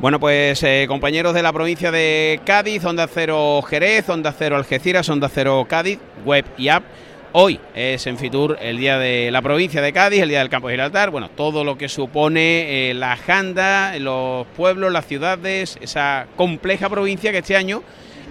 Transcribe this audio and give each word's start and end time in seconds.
Bueno, 0.00 0.18
pues 0.18 0.62
eh, 0.62 0.86
compañeros 0.88 1.34
de 1.34 1.42
la 1.42 1.52
provincia 1.52 1.90
de 1.90 2.40
Cádiz, 2.46 2.82
Onda 2.86 3.06
Cero 3.06 3.60
Jerez, 3.60 4.08
Onda 4.08 4.32
Cero 4.32 4.56
Algeciras, 4.56 5.06
Onda 5.10 5.28
Cero 5.28 5.66
Cádiz, 5.68 5.98
web 6.24 6.46
y 6.56 6.68
app. 6.68 6.84
Hoy 7.32 7.60
es 7.74 8.06
en 8.06 8.16
Fitur 8.16 8.56
el 8.62 8.78
día 8.78 8.98
de 8.98 9.30
la 9.30 9.42
provincia 9.42 9.82
de 9.82 9.92
Cádiz, 9.92 10.22
el 10.22 10.30
día 10.30 10.38
del 10.38 10.48
campo 10.48 10.68
de 10.68 10.74
Gibraltar, 10.74 11.10
bueno, 11.10 11.28
todo 11.28 11.64
lo 11.64 11.76
que 11.76 11.90
supone 11.90 12.90
eh, 12.90 12.94
la 12.94 13.14
janda, 13.18 13.94
los 13.98 14.46
pueblos, 14.56 14.90
las 14.90 15.04
ciudades, 15.06 15.76
esa 15.82 16.28
compleja 16.34 16.88
provincia 16.88 17.30
que 17.30 17.38
este 17.38 17.56
año 17.56 17.82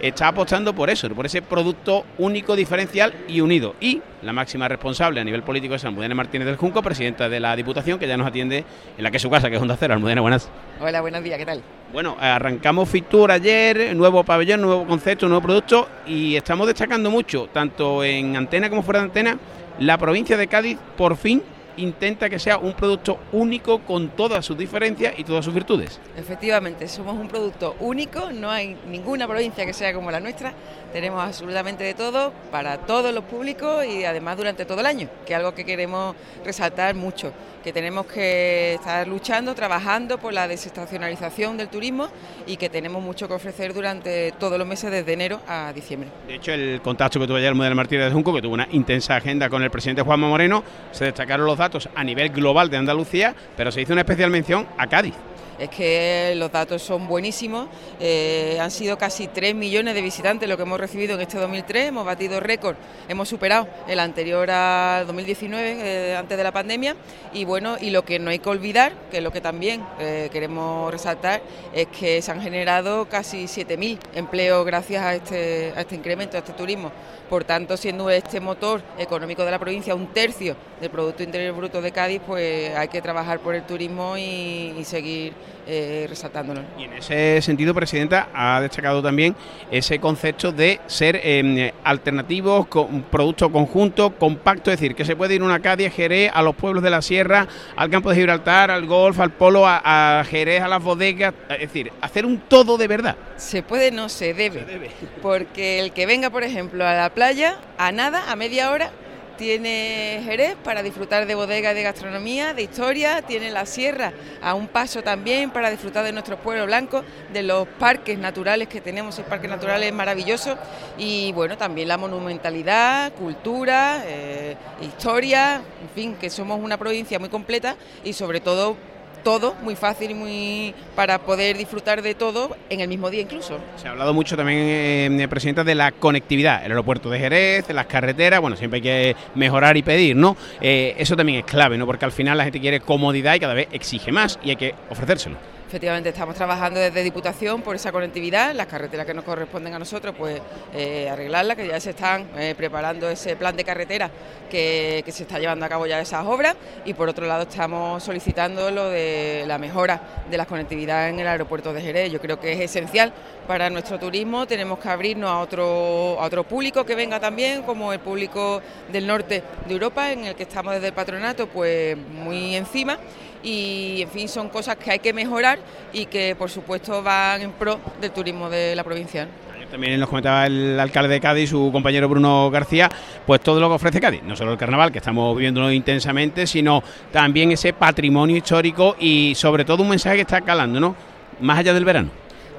está 0.01 0.29
apostando 0.29 0.73
por 0.73 0.89
eso, 0.89 1.09
por 1.09 1.25
ese 1.25 1.41
producto 1.41 2.05
único, 2.17 2.55
diferencial 2.55 3.13
y 3.27 3.41
unido. 3.41 3.75
Y 3.79 4.01
la 4.21 4.33
máxima 4.33 4.67
responsable 4.67 5.21
a 5.21 5.23
nivel 5.23 5.43
político 5.43 5.75
es 5.75 5.85
Almudena 5.85 6.15
Martínez 6.15 6.45
del 6.45 6.57
Junco, 6.57 6.81
presidenta 6.81 7.29
de 7.29 7.39
la 7.39 7.55
Diputación, 7.55 7.99
que 7.99 8.07
ya 8.07 8.17
nos 8.17 8.27
atiende 8.27 8.65
en 8.97 9.03
la 9.03 9.11
que 9.11 9.17
es 9.17 9.23
su 9.23 9.29
casa, 9.29 9.49
que 9.49 9.55
es 9.55 9.61
Onda 9.61 9.77
Cero. 9.79 9.93
Almudena, 9.93 10.21
buenas. 10.21 10.49
Hola, 10.79 11.01
buenos 11.01 11.23
días, 11.23 11.37
¿qué 11.37 11.45
tal? 11.45 11.61
Bueno, 11.91 12.15
arrancamos 12.19 12.87
Fitur 12.87 13.31
ayer, 13.31 13.95
nuevo 13.95 14.23
pabellón, 14.23 14.61
nuevo 14.61 14.85
concepto, 14.85 15.27
nuevo 15.27 15.41
producto 15.41 15.89
y 16.05 16.35
estamos 16.35 16.67
destacando 16.67 17.09
mucho, 17.09 17.47
tanto 17.51 18.03
en 18.03 18.35
antena 18.35 18.69
como 18.69 18.83
fuera 18.83 18.99
de 18.99 19.05
antena, 19.05 19.37
la 19.79 19.97
provincia 19.97 20.37
de 20.37 20.47
Cádiz 20.47 20.77
por 20.97 21.17
fin 21.17 21.41
intenta 21.77 22.29
que 22.29 22.39
sea 22.39 22.57
un 22.57 22.73
producto 22.73 23.19
único 23.31 23.79
con 23.79 24.09
todas 24.09 24.45
sus 24.45 24.57
diferencias 24.57 25.13
y 25.17 25.23
todas 25.23 25.45
sus 25.45 25.53
virtudes. 25.53 25.99
Efectivamente, 26.17 26.87
somos 26.87 27.17
un 27.17 27.27
producto 27.27 27.75
único, 27.79 28.31
no 28.31 28.49
hay 28.49 28.77
ninguna 28.89 29.27
provincia 29.27 29.65
que 29.65 29.73
sea 29.73 29.93
como 29.93 30.11
la 30.11 30.19
nuestra, 30.19 30.53
tenemos 30.93 31.23
absolutamente 31.23 31.83
de 31.83 31.93
todo 31.93 32.33
para 32.51 32.77
todos 32.79 33.13
los 33.13 33.23
públicos 33.23 33.85
y 33.85 34.05
además 34.05 34.37
durante 34.37 34.65
todo 34.65 34.79
el 34.79 34.85
año, 34.85 35.09
que 35.25 35.33
es 35.33 35.37
algo 35.37 35.53
que 35.53 35.65
queremos 35.65 36.15
resaltar 36.43 36.95
mucho 36.95 37.31
que 37.63 37.73
tenemos 37.73 38.05
que 38.05 38.75
estar 38.75 39.07
luchando, 39.07 39.53
trabajando 39.53 40.17
por 40.17 40.33
la 40.33 40.47
desestacionalización 40.47 41.57
del 41.57 41.67
turismo 41.67 42.07
y 42.47 42.57
que 42.57 42.69
tenemos 42.69 43.03
mucho 43.03 43.27
que 43.27 43.33
ofrecer 43.33 43.73
durante 43.73 44.31
todos 44.33 44.57
los 44.57 44.67
meses 44.67 44.91
desde 44.91 45.13
enero 45.13 45.41
a 45.47 45.71
diciembre. 45.73 46.09
De 46.27 46.35
hecho, 46.35 46.53
el 46.53 46.81
contacto 46.81 47.19
que 47.19 47.27
tuvo 47.27 47.37
ayer 47.37 47.49
el 47.49 47.55
modelo 47.55 47.75
Martínez 47.75 48.05
de 48.05 48.11
Junco, 48.11 48.33
que 48.33 48.41
tuvo 48.41 48.53
una 48.53 48.67
intensa 48.71 49.15
agenda 49.15 49.49
con 49.49 49.61
el 49.63 49.69
presidente 49.69 50.01
Juanma 50.01 50.29
Moreno, 50.29 50.63
se 50.91 51.05
destacaron 51.05 51.45
los 51.45 51.57
datos 51.59 51.89
a 51.93 52.03
nivel 52.03 52.29
global 52.29 52.71
de 52.71 52.77
Andalucía, 52.77 53.35
pero 53.55 53.71
se 53.71 53.81
hizo 53.81 53.93
una 53.93 54.01
especial 54.01 54.31
mención 54.31 54.65
a 54.77 54.87
Cádiz 54.87 55.13
es 55.59 55.69
que 55.69 56.33
los 56.35 56.51
datos 56.51 56.81
son 56.81 57.07
buenísimos. 57.07 57.67
Eh, 57.99 58.57
han 58.61 58.71
sido 58.71 58.97
casi 58.97 59.27
3 59.27 59.53
millones 59.55 59.93
de 59.93 60.01
visitantes 60.01 60.47
lo 60.47 60.57
que 60.57 60.63
hemos 60.63 60.79
recibido 60.79 61.15
en 61.15 61.21
este 61.21 61.37
2003, 61.37 61.87
hemos 61.89 62.05
batido 62.05 62.39
récord, 62.39 62.75
hemos 63.07 63.27
superado 63.27 63.67
el 63.87 63.99
anterior 63.99 64.49
a 64.49 65.03
2019, 65.05 65.77
eh, 65.79 66.15
antes 66.15 66.37
de 66.37 66.43
la 66.43 66.51
pandemia, 66.51 66.95
y 67.33 67.45
bueno, 67.45 67.77
y 67.79 67.89
lo 67.89 68.03
que 68.03 68.19
no 68.19 68.29
hay 68.29 68.39
que 68.39 68.49
olvidar, 68.49 68.93
que 69.11 69.17
es 69.17 69.23
lo 69.23 69.31
que 69.31 69.41
también 69.41 69.83
eh, 69.99 70.29
queremos 70.31 70.91
resaltar, 70.91 71.41
es 71.73 71.87
que 71.87 72.21
se 72.21 72.31
han 72.31 72.41
generado 72.41 73.07
casi 73.09 73.45
7.000 73.45 73.99
empleos 74.15 74.65
gracias 74.65 75.03
a 75.03 75.15
este, 75.15 75.73
a 75.75 75.81
este 75.81 75.95
incremento, 75.95 76.37
a 76.37 76.39
este 76.39 76.53
turismo. 76.53 76.91
Por 77.29 77.43
tanto, 77.43 77.77
siendo 77.77 78.09
este 78.09 78.39
motor 78.39 78.81
económico 78.97 79.45
de 79.45 79.51
la 79.51 79.59
provincia 79.59 79.93
un 79.93 80.07
tercio 80.07 80.55
del 80.81 80.89
Producto 80.89 81.21
Interior 81.21 81.55
Bruto 81.55 81.79
de 81.79 81.91
Cádiz, 81.91 82.21
pues 82.25 82.75
hay 82.75 82.87
que 82.87 83.03
trabajar 83.03 83.39
por 83.39 83.53
el 83.53 83.63
turismo 83.63 84.17
y, 84.17 84.83
seguir 84.83 85.33
eh, 85.67 86.07
resaltándolo. 86.09 86.61
Y 86.77 86.85
en 86.85 86.93
ese 86.93 87.41
sentido, 87.41 87.73
Presidenta, 87.73 88.29
ha 88.33 88.59
destacado 88.59 89.03
también 89.03 89.35
ese 89.69 89.99
concepto 89.99 90.51
de 90.51 90.79
ser 90.87 91.19
eh, 91.23 91.73
alternativos, 91.83 92.67
con 92.67 93.03
producto 93.03 93.51
conjunto, 93.51 94.11
compacto, 94.17 94.71
es 94.71 94.79
decir, 94.79 94.95
que 94.95 95.05
se 95.05 95.15
puede 95.15 95.35
ir 95.35 95.43
una 95.43 95.59
Cádiz, 95.59 95.93
Jerez, 95.93 96.31
a 96.33 96.41
los 96.41 96.55
pueblos 96.55 96.81
de 96.81 96.89
la 96.89 97.01
sierra, 97.01 97.47
al 97.75 97.89
campo 97.89 98.09
de 98.09 98.15
Gibraltar, 98.15 98.71
al 98.71 98.85
golf, 98.85 99.19
al 99.19 99.31
polo, 99.31 99.63
a, 99.65 100.23
Jerez, 100.27 100.61
a 100.61 100.67
las 100.67 100.81
bodegas, 100.81 101.33
es 101.49 101.59
decir, 101.59 101.91
hacer 102.01 102.25
un 102.25 102.39
todo 102.39 102.77
de 102.77 102.87
verdad. 102.87 103.15
Se 103.37 103.61
puede, 103.61 103.91
no 103.91 104.09
se 104.09 104.33
debe, 104.33 104.61
se 104.61 104.65
debe. 104.65 104.91
porque 105.21 105.79
el 105.79 105.91
que 105.91 106.05
venga, 106.05 106.29
por 106.29 106.43
ejemplo, 106.43 106.85
a 106.85 106.93
la 106.93 107.09
playa, 107.11 107.57
a 107.77 107.91
nada, 107.91 108.31
a 108.31 108.35
media 108.35 108.71
hora, 108.71 108.91
tiene 109.39 110.19
Jerez 110.25 110.57
para 110.65 110.83
disfrutar 110.83 111.25
de 111.25 111.33
bodega 111.33 111.73
de 111.73 111.81
gastronomía, 111.81 112.53
de 112.53 112.63
historia, 112.63 113.21
tiene 113.21 113.49
la 113.51 113.65
sierra 113.65 114.11
a 114.41 114.53
un 114.53 114.67
paso 114.67 115.01
también 115.01 115.49
para 115.51 115.71
disfrutar 115.71 116.03
de 116.03 116.11
nuestro 116.11 116.37
pueblo 116.37 116.65
blanco, 116.65 117.05
de 117.31 117.43
los 117.43 117.65
parques 117.65 118.19
naturales 118.19 118.67
que 118.67 118.81
tenemos, 118.81 119.17
el 119.17 119.23
parques 119.23 119.49
naturales 119.49 119.93
maravillosos 119.93 120.57
y 120.97 121.31
bueno, 121.31 121.57
también 121.57 121.87
la 121.87 121.97
monumentalidad, 121.97 123.13
cultura, 123.13 124.03
eh, 124.05 124.57
historia, 124.81 125.61
en 125.83 125.89
fin, 125.95 126.15
que 126.15 126.29
somos 126.29 126.59
una 126.59 126.77
provincia 126.77 127.17
muy 127.17 127.29
completa 127.29 127.77
y 128.03 128.11
sobre 128.11 128.41
todo 128.41 128.75
todo 129.23 129.55
muy 129.61 129.75
fácil 129.75 130.11
y 130.11 130.13
muy 130.13 130.75
para 130.95 131.19
poder 131.19 131.57
disfrutar 131.57 132.01
de 132.01 132.15
todo 132.15 132.55
en 132.69 132.79
el 132.79 132.87
mismo 132.87 133.09
día 133.09 133.21
incluso. 133.21 133.57
Se 133.77 133.87
ha 133.87 133.91
hablado 133.91 134.13
mucho 134.13 134.35
también, 134.35 135.19
eh, 135.19 135.27
Presidenta, 135.29 135.63
de 135.63 135.75
la 135.75 135.91
conectividad, 135.91 136.65
el 136.65 136.71
aeropuerto 136.71 137.09
de 137.09 137.19
Jerez, 137.19 137.69
las 137.69 137.85
carreteras, 137.85 138.41
bueno, 138.41 138.55
siempre 138.55 138.77
hay 138.77 138.81
que 138.81 139.15
mejorar 139.35 139.77
y 139.77 139.83
pedir, 139.83 140.15
¿no? 140.15 140.35
Eh, 140.61 140.95
eso 140.97 141.15
también 141.15 141.39
es 141.39 141.45
clave, 141.45 141.77
¿no? 141.77 141.85
Porque 141.85 142.05
al 142.05 142.11
final 142.11 142.37
la 142.37 142.43
gente 142.43 142.59
quiere 142.59 142.79
comodidad 142.79 143.35
y 143.35 143.39
cada 143.39 143.53
vez 143.53 143.67
exige 143.71 144.11
más 144.11 144.39
y 144.43 144.51
hay 144.51 144.55
que 144.55 144.75
ofrecérselo. 144.89 145.58
Efectivamente, 145.69 146.09
estamos 146.09 146.33
trabajando 146.33 146.79
desde 146.79 147.03
Diputación 147.03 147.61
por 147.61 147.75
esa 147.75 147.91
conectividad, 147.91 148.55
las 148.55 148.65
carreteras 148.65 149.05
que 149.05 149.13
nos 149.13 149.23
corresponden 149.23 149.71
a 149.75 149.77
nosotros, 149.77 150.15
pues 150.17 150.41
eh, 150.73 151.07
arreglarlas, 151.07 151.55
que 151.55 151.67
ya 151.67 151.79
se 151.79 151.91
están 151.91 152.27
eh, 152.39 152.55
preparando 152.57 153.07
ese 153.07 153.35
plan 153.35 153.55
de 153.55 153.63
carretera 153.63 154.09
que, 154.49 155.03
se 155.07 155.21
está 155.21 155.37
llevando 155.37 155.67
a 155.67 155.69
cabo 155.69 155.85
ya 155.85 156.01
esas 156.01 156.25
obras. 156.25 156.55
Y 156.85 156.95
por 156.95 157.07
otro 157.07 157.27
lado 157.27 157.43
estamos 157.43 158.01
solicitando 158.01 158.71
lo 158.71 158.89
de 158.89 159.43
la 159.45 159.59
mejora 159.59 160.23
de 160.27 160.37
la 160.37 160.47
conectividad 160.47 161.07
en 161.07 161.19
el 161.19 161.27
aeropuerto 161.27 161.71
de 161.71 161.83
Jerez. 161.83 162.11
Yo 162.11 162.19
creo 162.19 162.39
que 162.39 162.51
es 162.51 162.61
esencial 162.61 163.13
para 163.45 163.69
nuestro 163.69 163.99
turismo, 163.99 164.47
tenemos 164.47 164.79
que 164.79 164.89
abrirnos 164.89 165.29
a 165.29 165.37
otro, 165.37 166.17
a 166.19 166.25
otro 166.25 166.45
público 166.45 166.83
que 166.83 166.95
venga 166.95 167.19
también, 167.19 167.61
como 167.61 167.93
el 167.93 167.99
público 167.99 168.59
del 168.91 169.05
norte 169.05 169.43
de 169.67 169.71
Europa, 169.71 170.11
en 170.11 170.25
el 170.25 170.35
que 170.35 170.43
estamos 170.43 170.73
desde 170.73 170.87
el 170.87 170.93
patronato 170.93 171.45
pues 171.45 171.95
muy 171.95 172.55
encima 172.55 172.97
y 173.43 174.01
en 174.01 174.09
fin 174.09 174.27
son 174.27 174.49
cosas 174.49 174.75
que 174.75 174.91
hay 174.91 174.99
que 174.99 175.13
mejorar 175.13 175.59
y 175.93 176.05
que 176.05 176.35
por 176.37 176.49
supuesto 176.49 177.01
van 177.01 177.41
en 177.41 177.51
pro 177.51 177.79
del 178.01 178.11
turismo 178.11 178.49
de 178.49 178.75
la 178.75 178.83
provincia. 178.83 179.27
También 179.71 179.99
nos 179.99 180.09
comentaba 180.09 180.47
el 180.47 180.79
alcalde 180.79 181.13
de 181.13 181.21
Cádiz, 181.21 181.51
su 181.51 181.69
compañero 181.71 182.09
Bruno 182.09 182.49
García, 182.49 182.89
pues 183.27 183.39
todo 183.41 183.59
lo 183.59 183.67
que 183.69 183.75
ofrece 183.75 184.01
Cádiz, 184.01 184.23
no 184.23 184.35
solo 184.35 184.53
el 184.53 184.57
carnaval, 184.57 184.91
que 184.91 184.97
estamos 184.97 185.35
viviéndolo 185.37 185.71
intensamente, 185.71 186.47
sino 186.47 186.81
también 187.11 187.51
ese 187.51 187.73
patrimonio 187.73 188.35
histórico 188.35 188.95
y 188.99 189.33
sobre 189.35 189.65
todo 189.65 189.83
un 189.83 189.89
mensaje 189.89 190.15
que 190.15 190.21
está 190.23 190.41
calando, 190.41 190.79
¿no? 190.79 190.95
Más 191.39 191.59
allá 191.59 191.73
del 191.73 191.85
verano 191.85 192.09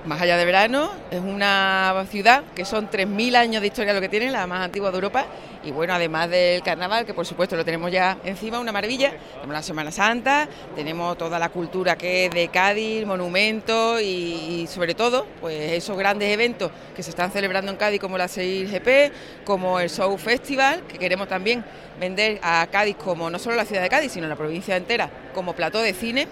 más 0.05 0.21
allá 0.21 0.37
de 0.37 0.44
verano, 0.44 0.91
es 1.11 1.21
una 1.21 2.05
ciudad 2.11 2.43
que 2.55 2.65
son 2.65 2.88
3.000 2.91 3.37
años 3.37 3.61
de 3.61 3.69
historia 3.69 3.93
lo 3.93 4.00
que 4.00 4.09
tiene, 4.09 4.31
la 4.31 4.47
más 4.47 4.65
antigua 4.65 4.91
de 4.91 4.97
Europa, 4.97 5.27
y 5.62 5.72
bueno, 5.72 5.93
además 5.93 6.31
del 6.31 6.62
carnaval, 6.62 7.05
que 7.05 7.12
por 7.12 7.27
supuesto 7.27 7.55
lo 7.56 7.65
tenemos 7.65 7.93
ya 7.93 8.16
encima, 8.25 8.59
una 8.61 8.72
maravilla, 8.72 9.12
tenemos 9.34 9.53
la 9.53 9.62
Semana 9.62 9.93
Santa, 9.93 10.49
tenemos 10.75 11.19
toda 11.19 11.38
la 11.38 11.50
cultura 11.50 11.97
que 11.97 12.27
es 12.27 12.31
de 12.31 12.49
Cádiz, 12.49 13.05
monumentos 13.05 14.00
y, 14.00 14.66
sobre 14.69 14.94
todo, 14.94 15.27
pues 15.41 15.72
esos 15.72 15.99
grandes 15.99 16.32
eventos 16.32 16.71
que 16.97 17.03
se 17.03 17.11
están 17.11 17.31
celebrando 17.31 17.71
en 17.71 17.77
Cádiz 17.77 18.00
como 18.00 18.17
la 18.17 18.27
6GP, 18.27 19.12
como 19.44 19.81
el 19.81 19.91
Show 19.91 20.17
Festival, 20.17 20.82
que 20.88 20.99
queremos 20.99 21.28
también 21.28 21.62
vender 21.99 22.41
a 22.43 22.67
Cádiz 22.72 22.97
como 22.97 23.28
no 23.28 23.38
solo 23.38 23.56
la 23.56 23.67
ciudad 23.67 23.82
de 23.82 23.91
Cádiz, 23.91 24.12
sino 24.12 24.28
la 24.28 24.37
provincia 24.37 24.77
entera, 24.77 25.11
como 25.34 25.55
plató 25.55 25.81
de 25.81 25.93
cine 25.93 26.27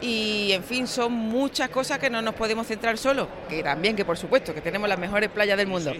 y 0.00 0.52
en 0.52 0.62
fin 0.64 0.86
son 0.86 1.12
muchas 1.12 1.68
cosas 1.68 1.98
que 1.98 2.10
no 2.10 2.22
nos 2.22 2.34
podemos 2.34 2.66
centrar 2.66 2.96
solo, 2.98 3.28
que 3.48 3.62
también 3.62 3.96
que 3.96 4.04
por 4.04 4.16
supuesto 4.16 4.54
que 4.54 4.60
tenemos 4.60 4.88
las 4.88 4.98
mejores 4.98 5.30
playas 5.30 5.56
del 5.56 5.66
mundo, 5.66 5.92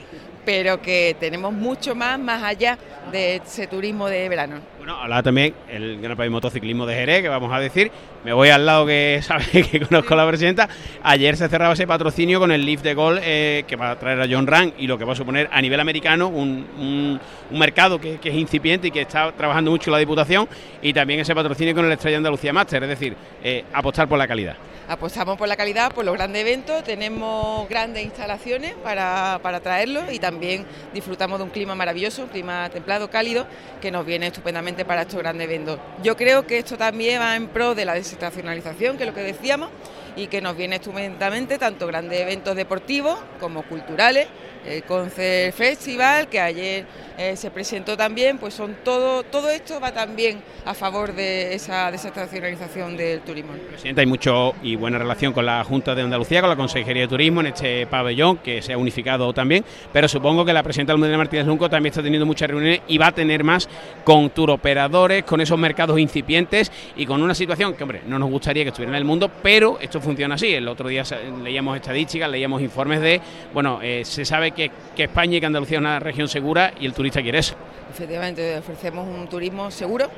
pero 0.44 0.81
que 0.81 1.16
tenemos 1.21 1.53
mucho 1.53 1.94
más 1.94 2.19
más 2.19 2.43
allá 2.43 2.78
de 3.12 3.37
ese 3.37 3.66
turismo 3.66 4.09
de 4.09 4.28
verano. 4.28 4.61
Bueno, 4.90 5.04
hablaba 5.04 5.22
también 5.22 5.54
el 5.68 6.00
Gran 6.00 6.16
Premio 6.16 6.32
Motociclismo 6.32 6.84
de 6.84 6.96
Jerez, 6.96 7.22
que 7.22 7.28
vamos 7.28 7.52
a 7.52 7.60
decir, 7.60 7.92
me 8.24 8.32
voy 8.32 8.48
al 8.48 8.66
lado 8.66 8.86
que 8.86 9.20
sabe 9.24 9.44
que 9.44 9.86
conozco 9.86 10.14
a 10.14 10.16
la 10.16 10.26
presidenta, 10.26 10.69
ayer 11.04 11.37
se 11.37 11.48
cerraba 11.48 11.75
ese 11.75 11.87
patrocinio 11.87 12.40
con 12.40 12.50
el 12.50 12.66
Lift 12.66 12.82
de 12.82 12.94
Gol 12.94 13.20
eh, 13.22 13.62
que 13.69 13.76
va 13.76 13.92
a 13.92 13.98
traer 14.00 14.20
a 14.20 14.26
John 14.28 14.48
Rand 14.48 14.72
y 14.78 14.88
lo 14.88 14.98
que 14.98 15.04
va 15.04 15.12
a 15.12 15.16
suponer 15.16 15.48
a 15.52 15.62
nivel 15.62 15.78
americano 15.78 16.26
un, 16.26 17.20
mercado 17.52 18.00
que, 18.00 18.19
es 18.20 18.34
incipiente 18.34 18.88
y 18.88 18.90
que 18.90 19.02
está 19.02 19.31
trabajando 19.31 19.70
mucho 19.70 19.92
la 19.92 19.98
Diputación 19.98 20.48
y 20.82 20.93
también 20.93 21.20
ese 21.20 21.36
patrocinio 21.36 21.72
con 21.72 21.84
el 21.84 21.93
Estrella 21.93 22.16
Andalucía 22.16 22.52
Master, 22.52 22.82
es 22.82 22.88
decir, 22.88 23.16
eh, 23.44 23.64
apostar 23.72 24.08
por 24.08 24.19
la 24.19 24.26
calidad. 24.26 24.56
Apostamos 24.90 25.38
por 25.38 25.46
la 25.46 25.54
calidad, 25.54 25.93
por 25.93 26.04
los 26.04 26.14
grandes 26.14 26.43
eventos, 26.43 26.82
tenemos 26.82 27.69
grandes 27.69 28.02
instalaciones 28.02 28.75
para, 28.82 29.38
traerlos 29.62 30.12
y 30.12 30.19
también 30.19 30.66
disfrutamos 30.93 31.38
de 31.38 31.44
un 31.44 31.50
clima 31.50 31.76
maravilloso, 31.76 32.25
un 32.25 32.28
clima 32.28 32.69
templado, 32.70 33.08
cálido, 33.08 33.46
que 33.81 33.93
nos 33.93 34.04
viene 34.04 34.26
estupendamente 34.26 34.80
para 34.85 35.03
estos 35.03 35.19
grandes 35.19 35.47
eventos. 35.47 35.79
Yo 36.03 36.17
creo 36.17 36.47
que 36.47 36.59
esto 36.59 36.77
también 36.77 37.21
va 37.21 37.37
en 37.37 37.49
pro 37.49 37.75
de 37.75 37.85
la 37.85 37.94
desestacionalización, 37.94 38.97
que 38.97 39.05
es 39.05 39.09
lo 39.09 39.15
que 39.15 39.23
decíamos, 39.23 39.71
y 40.17 40.27
que 40.27 40.41
nos 40.41 40.56
viene 40.56 40.77
estupendamente 40.77 41.59
tanto 41.59 41.87
grandes 41.87 42.21
eventos 42.21 42.56
deportivos 42.56 43.19
como 43.38 43.62
culturales 43.62 44.29
el 44.67 44.82
Concert 44.82 45.55
Festival, 45.55 46.29
que 46.29 46.41
ayer 46.41 46.85
eh, 47.17 47.37
se 47.37 47.50
presentó 47.50 47.97
también, 47.97 48.38
pues 48.38 48.55
son 48.55 48.77
todo, 48.85 49.23
todo 49.23 49.49
esto 49.49 49.81
va 49.81 49.93
también 49.93 50.43
a 50.65 50.75
favor 50.75 51.15
de 51.15 51.55
esa 51.55 51.91
desestacionalización 51.91 52.97
del 52.97 53.21
turismo. 53.21 53.53
Presidenta, 53.69 54.03
hay 54.03 54.06
mucho 54.06 54.55
y 54.62 54.77
buena 54.77 54.99
relación 54.99 55.32
con 55.32 55.47
la 55.47 55.65
Junta 55.65 55.94
de 55.94 56.03
Andalucía, 56.03 56.41
con 56.41 56.50
la 56.50 56.56
Consejería 56.56 57.03
de 57.03 57.09
Turismo 57.09 57.41
en 57.41 57.49
este 57.49 57.87
pabellón, 57.87 58.38
que 58.38 58.62
se 58.62 58.73
ha 58.73 58.79
unificado 58.79 59.32
también, 59.32 59.65
pero 59.93 60.09
supongo 60.09 60.44
que 60.44 60.53
la 60.53 60.62
presidenta 60.62 60.93
Almudena 60.93 61.19
Martínez 61.19 61.47
Lunco 61.47 61.71
también 61.71 61.91
está 61.93 62.03
teniendo 62.03 62.27
muchas 62.27 62.49
reuniones 62.49 62.81
y 62.87 62.99
va 62.99 63.09
a 63.09 63.12
tener 63.12 63.44
más 63.44 63.69
con 64.05 64.31
turoperadores, 64.60 65.24
con 65.24 65.40
esos 65.40 65.58
mercados 65.58 65.98
incipientes 65.98 66.70
y 66.96 67.06
con 67.06 67.22
una 67.22 67.34
situación 67.34 67.74
que, 67.74 67.82
hombre, 67.82 68.02
no 68.06 68.18
nos 68.18 68.30
gustaría 68.30 68.62
que 68.62 68.68
estuviera 68.68 68.92
en 68.92 68.96
el 68.96 69.04
mundo, 69.04 69.30
pero 69.42 69.78
esto 69.80 70.00
funciona 70.00 70.34
así. 70.34 70.52
El 70.54 70.68
otro 70.68 70.88
día 70.88 71.02
leíamos 71.42 71.76
estadísticas, 71.76 72.30
leíamos 72.30 72.60
informes 72.60 73.00
de, 73.00 73.20
bueno, 73.54 73.80
eh, 73.82 74.02
se 74.04 74.24
sabe 74.24 74.52
que, 74.52 74.70
España 74.96 75.38
y 75.38 75.40
que 75.40 75.46
Andalucía 75.46 75.78
es 75.78 75.80
una 75.80 75.98
región 75.98 76.28
segura 76.28 76.74
y 76.78 76.84
el 76.84 76.92
turista 76.92 77.22
quiere 77.22 77.38
eso. 77.38 77.54
Efectivamente, 77.90 78.58
ofrecemos 78.58 79.08
un 79.08 79.26
turismo 79.28 79.70
seguro, 79.70 80.10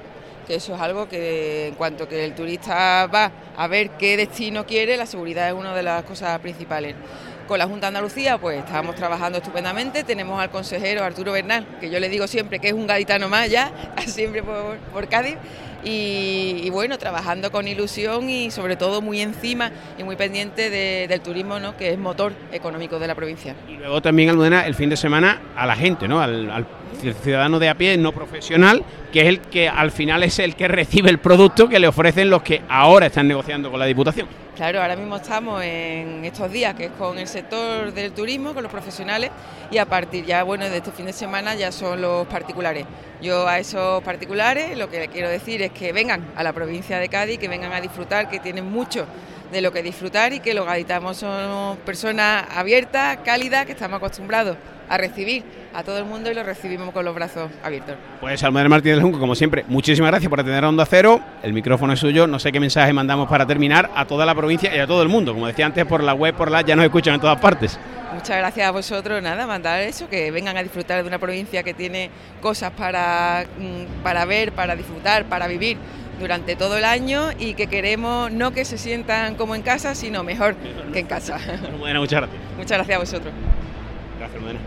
que 0.47 0.57
eso 0.57 0.75
es 0.75 0.81
algo 0.81 1.09
que 1.09 1.69
en 1.69 1.75
cuanto 1.77 2.09
que 2.09 2.25
el 2.25 2.35
turista 2.35 3.07
va 3.07 3.31
a 3.57 3.69
ver 3.69 3.91
qué 3.91 4.17
destino 4.17 4.67
quiere, 4.67 4.97
la 4.97 5.07
seguridad 5.07 5.47
es 5.49 5.55
una 5.55 5.73
de 5.73 5.85
las 5.85 6.03
cosas 6.03 6.37
principales. 6.41 6.97
Con 7.47 7.59
la 7.59 7.67
Junta 7.67 7.87
de 7.87 7.89
Andalucía, 7.89 8.39
pues 8.39 8.59
estábamos 8.59 8.95
trabajando 8.95 9.39
estupendamente. 9.39 10.05
Tenemos 10.05 10.41
al 10.41 10.51
consejero 10.51 11.05
Arturo 11.05 11.33
Bernal, 11.33 11.67
que 11.81 11.91
yo 11.91 11.99
le 12.01 12.09
digo 12.09 12.27
siempre 12.27 12.59
que 12.59 12.69
es 12.69 12.75
un 12.75 12.87
gaditano 12.87 13.29
más 13.29 13.51
ya, 13.51 13.73
siempre 14.07 14.43
por, 14.43 15.09
Cádiz 15.09 15.37
y, 15.85 16.71
bueno, 16.71 16.97
trabajando 16.97 17.51
con 17.51 17.67
ilusión 17.67 18.31
y 18.31 18.51
sobre 18.51 18.77
todo 18.77 19.03
muy 19.03 19.21
encima 19.21 19.73
y 19.99 20.05
muy 20.05 20.17
pendiente 20.17 20.71
del 20.71 21.21
turismo, 21.21 21.59
¿no? 21.59 21.77
que 21.77 21.91
es 21.93 21.99
motor 21.99 22.33
económico 22.53 22.99
de 22.99 23.07
la 23.09 23.15
provincia. 23.15 23.57
Y 23.69 23.77
luego 23.77 24.01
también, 24.01 24.31
Almudena, 24.31 24.67
el 24.67 24.75
fin 24.75 24.89
de 24.89 24.97
semana 24.97 25.41
a 25.57 25.67
la 25.67 25.75
gente, 25.75 26.07
¿no? 26.07 26.21
al, 26.21 26.67
ciudadano 27.23 27.59
de 27.59 27.69
a 27.69 27.75
pie 27.75 27.97
no 27.99 28.13
profesional, 28.13 28.85
que 29.13 29.23
es 29.23 29.27
el 29.27 29.41
que 29.41 29.69
al 29.69 29.91
final 29.91 30.23
es 30.23 30.39
el 30.39 30.55
que 30.55 30.69
recibe 30.69 31.11
el 31.11 31.19
producto 31.19 31.69
que 31.69 31.81
le 31.81 31.89
ofrecen 31.89 32.31
los 32.31 32.43
que 32.43 32.63
ahora 32.69 33.07
están 33.07 33.27
negociando 33.27 33.71
con 33.71 33.81
la 33.81 33.87
Diputación. 33.87 34.42
Claro, 34.57 34.83
ahora 34.83 34.97
mismo 34.97 35.17
estamos 35.17 35.63
en 35.65 36.27
estos 36.27 36.53
días, 36.53 36.75
que 36.75 36.85
es 36.85 36.91
con 36.93 37.19
el 37.19 37.27
sector 37.27 37.91
del 37.95 38.13
turismo, 38.13 38.53
con 38.53 38.63
los 38.63 38.71
profesionales, 38.71 39.31
y 39.71 39.79
a 39.79 39.87
partir 39.87 40.27
ya, 40.27 40.43
bueno, 40.43 40.69
de 40.69 40.77
este 40.77 40.91
fin 40.93 41.07
de 41.07 41.15
semana 41.15 41.55
ya 41.55 41.73
son 41.73 42.03
los 42.03 42.27
particulares. 42.27 42.85
Yo 43.23 43.49
a 43.49 43.59
esos 43.59 44.03
particulares 44.03 44.77
lo 44.77 44.91
que 44.91 45.01
le 45.01 45.09
quiero 45.09 45.31
decir 45.31 45.63
es 45.63 45.73
que 45.73 45.95
vengan 45.95 46.33
a 46.37 46.43
la 46.43 46.53
provincia 46.53 46.99
de 46.99 47.09
Cádiz, 47.09 47.39
que 47.39 47.49
vengan 47.49 47.73
a 47.73 47.81
disfrutar, 47.81 48.29
que 48.29 48.41
tienen 48.41 48.71
mucho 48.71 49.07
de 49.51 49.63
lo 49.63 49.73
que 49.73 49.83
disfrutar 49.83 50.35
y 50.35 50.41
que 50.41 50.53
los 50.53 50.67
gaditanos 50.67 51.17
son 51.17 51.79
personas 51.79 52.45
abiertas, 52.55 53.21
cálidas, 53.25 53.65
que 53.65 53.73
estamos 53.73 53.97
acostumbrados 53.97 54.59
a 54.93 54.99
recibir 54.99 55.43
a 55.73 55.83
todo 55.83 55.97
el 55.97 56.05
mundo 56.05 56.31
y 56.31 56.35
lo 56.35 56.43
recibimos 56.43 56.91
con 56.93 57.03
los 57.07 57.15
brazos 57.15 57.51
abiertos. 57.65 57.97
Pues 58.21 58.45
Almudena 58.45 58.69
Martínez 58.69 59.01
Junco, 59.01 59.19
como 59.19 59.35
siempre, 59.35 59.65
muchísimas 59.67 60.11
gracias 60.11 60.29
por 60.29 60.39
atender 60.39 60.63
a 60.63 60.69
Onda 60.69 60.85
Cero. 60.85 61.19
El 61.43 61.55
micrófono 61.55 61.95
es 61.95 61.99
suyo. 61.99 62.27
No 62.27 62.39
sé 62.39 62.53
qué 62.53 62.61
mensaje 62.61 62.93
mandamos 62.93 63.27
para 63.27 63.47
terminar 63.47 63.91
a 63.95 64.05
toda 64.05 64.27
la 64.27 64.35
provincia 64.35 64.75
y 64.77 64.79
a 64.79 64.87
todo 64.87 65.03
el 65.03 65.09
mundo. 65.09 65.33
Como 65.33 65.47
decía 65.47 65.65
antes, 65.65 65.87
por 65.87 66.03
la 66.03 66.13
web, 66.13 66.35
por 66.35 66.51
la 66.51 66.61
ya 66.61 66.77
nos 66.77 66.85
escuchan 66.85 67.15
en 67.15 67.21
todas 67.23 67.41
partes. 67.41 67.79
Muchas 68.13 68.37
gracias 68.37 68.69
a 68.69 68.71
vosotros, 68.71 69.23
nada, 69.23 69.47
mandar 69.47 69.81
eso, 69.81 70.07
que 70.11 70.31
vengan 70.31 70.59
a 70.59 70.63
disfrutar 70.63 71.01
de 71.01 71.09
una 71.09 71.19
provincia 71.19 71.63
que 71.63 71.73
tiene 71.73 72.11
cosas 72.43 72.71
para, 72.73 73.47
mm, 73.59 74.03
para 74.03 74.27
ver, 74.27 74.53
para 74.53 74.77
disfrutar, 74.77 75.25
para 75.25 75.47
vivir 75.47 75.79
durante 76.21 76.55
todo 76.55 76.77
el 76.77 76.85
año 76.85 77.31
y 77.39 77.55
que 77.55 77.69
queremos 77.69 78.31
no 78.31 78.51
que 78.51 78.67
se 78.67 78.77
sientan 78.77 79.37
como 79.37 79.55
en 79.55 79.63
casa, 79.63 79.95
sino 79.95 80.23
mejor 80.23 80.55
que 80.93 80.99
en 80.99 81.07
casa. 81.07 81.39
Bueno, 81.79 82.01
muchas 82.01 82.21
gracias. 82.21 82.43
Muchas 82.59 82.77
gracias 82.77 82.97
a 82.97 83.01
vosotros. 83.01 83.33
Gracias, 84.19 84.41
Modena. 84.41 84.61